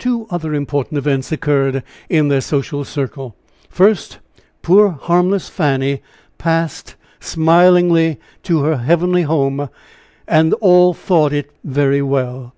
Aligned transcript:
Two 0.00 0.26
other 0.30 0.52
important 0.52 0.98
events 0.98 1.30
occurred 1.30 1.84
in 2.10 2.26
their 2.26 2.40
social 2.40 2.82
circle 2.84 3.36
first, 3.70 4.18
poor 4.60 4.88
harmless 4.90 5.48
Fanny 5.48 6.02
passed 6.38 6.96
smilingly 7.20 8.18
to 8.42 8.64
her 8.64 8.78
heavenly 8.78 9.22
home, 9.22 9.68
and 10.26 10.54
all 10.54 10.92
thought 10.92 11.32
it 11.32 11.52
very 11.62 12.02
well. 12.02 12.52